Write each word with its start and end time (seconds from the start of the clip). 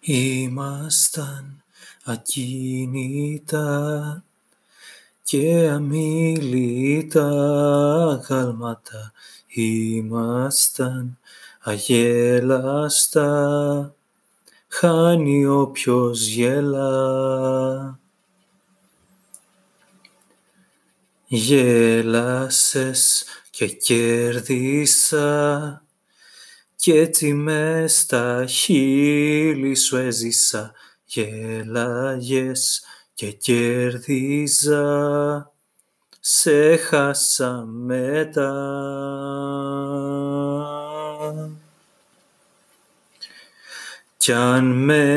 Ήμασταν 0.00 1.62
ακίνητα 2.04 3.64
και 5.22 5.68
αμίλητα 5.70 7.28
γάλματα, 8.28 9.12
ήμασταν 9.46 11.18
αγέλαστα, 11.60 13.24
χάνει 14.68 15.46
όποιος 15.46 16.26
γέλα. 16.26 17.98
Γέλασες 21.26 23.24
και 23.50 23.66
κέρδισα 23.66 25.20
κι 26.80 26.92
έτσι 26.92 27.32
μες 27.34 27.98
στα 27.98 28.46
χείλη 28.46 29.74
σου 29.74 29.96
έζησα. 29.96 30.72
Γέλαγες 31.04 32.82
και 33.14 33.32
κέρδιζα, 33.32 34.82
σε 36.20 36.76
χάσα 36.76 37.64
μετά. 37.64 38.52
Κι 44.16 44.32
αν 44.32 44.84
μεγάλωσα 44.84 45.10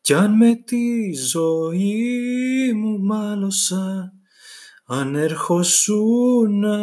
κι 0.00 0.14
αν 0.14 0.36
με 0.36 0.54
τη 0.54 1.12
ζωή 1.12 2.72
μου 2.74 2.98
μάλωσα, 2.98 4.19
αν 4.92 5.14
ερχόσουνα 5.14 6.78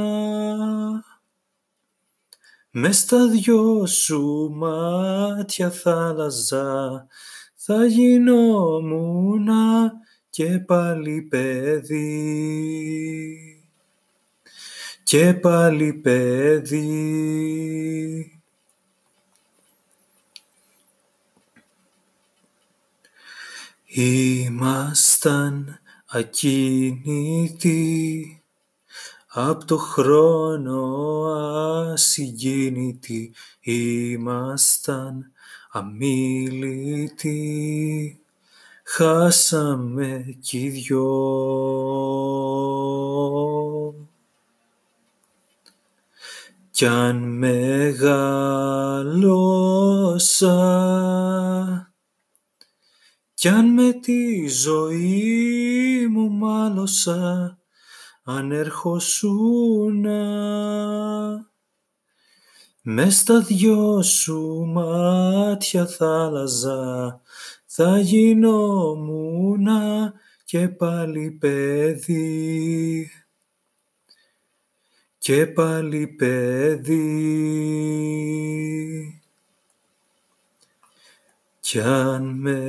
μες 2.69 2.97
στα 2.97 3.27
δυο 3.27 3.85
σου 3.85 4.51
μάτια 4.53 5.71
θα 5.71 6.07
άλλαζα, 6.07 7.07
θα 7.55 7.85
γινόμουνα 7.85 9.51
και 10.29 10.59
πάλι 10.59 11.21
παιδί, 11.21 11.77
και 15.03 15.33
πάλι 15.33 15.93
παιδί. 15.93 16.81
Ήμασταν 23.85 25.79
ακίνητοι 26.09 27.81
απ' 29.39 29.65
το 29.65 29.77
χρόνο 29.77 31.23
ασυγκίνητοι, 31.91 33.33
ήμασταν 33.61 35.31
αμίλητοι, 35.71 37.39
χάσαμε 38.83 40.37
κι 40.39 40.59
οι 40.59 40.69
δυο. 40.69 41.05
Κι 46.71 46.85
αν 46.85 47.17
μεγάλωσα 47.37 47.57
κι 53.37 53.47
αν 53.47 53.73
με 53.73 53.93
τη 53.93 54.47
ζωή 54.47 56.07
μου 56.09 56.31
μάλωσα, 56.31 57.57
αν 58.23 58.51
ερχόσουνα 58.51 60.15
μες 62.81 63.17
στα 63.17 63.41
δυο 63.41 64.01
σου 64.01 64.65
μάτια 64.65 65.85
θα 65.85 66.25
άλλαζα, 66.25 67.21
θα 67.65 67.99
γινόμουνα 67.99 69.33
και 70.45 70.67
πάλι 70.67 71.31
παιδί, 71.31 73.11
και 75.17 75.47
πάλι 75.47 76.07
παιδί. 76.07 76.97
Κι 81.69 81.79
αν 81.79 82.23
μεγάλωσα 82.23 82.65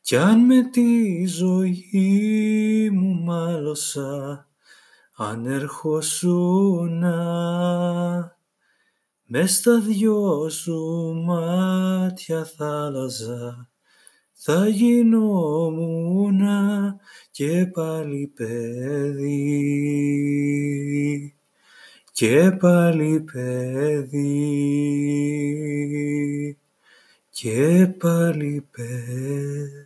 κι 0.00 0.16
αν 0.16 0.40
με 0.40 0.62
τη 0.70 1.24
ζωή 1.26 2.90
μου 2.92 3.22
μάλωσα, 3.22 4.48
αν 5.16 5.46
ερχόσουνα 5.46 7.16
μες 9.24 9.54
στα 9.54 9.80
δυο 9.80 10.48
σου 10.48 11.12
μάτια 11.26 12.44
θα 12.44 12.84
άλλαζα, 12.84 13.70
θα 14.32 14.68
γινόμουνα 14.68 16.16
και 17.30 17.66
πάλι 17.66 18.32
παιδί, 18.34 19.36
και 22.16 22.56
πάλι 22.60 23.20
παιδί, 23.20 24.16
και 27.30 27.86
πάλι 27.98 28.66
παιδί. 28.70 29.82